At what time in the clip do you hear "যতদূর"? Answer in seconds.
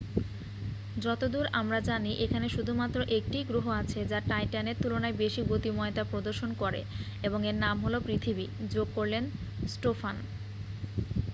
0.95-1.45